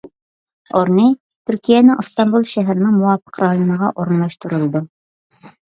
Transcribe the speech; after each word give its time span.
ئورنى: 0.79 1.05
تۈركىيەنىڭ 1.49 2.01
ئىستانبۇل 2.05 2.49
شەھىرىنىڭ 2.53 2.97
مۇۋاپىق 3.03 3.39
رايونىغا 3.47 3.93
ئورۇنلاشتۇرۇلىدۇ. 3.95 4.85